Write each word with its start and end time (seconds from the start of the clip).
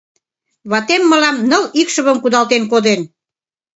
Ватем 0.71 1.03
мылам 1.09 1.37
ныл 1.49 1.63
икшывым 1.81 2.17
кудалтен 2.21 2.63
коден... 2.71 3.01